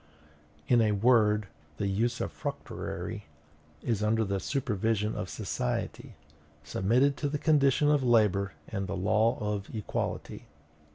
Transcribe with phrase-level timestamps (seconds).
[0.67, 1.45] In a word,
[1.77, 3.25] the usufructuary
[3.83, 6.15] is under the supervision of society,
[6.63, 10.45] submitted to the condition of labor and the law of equality.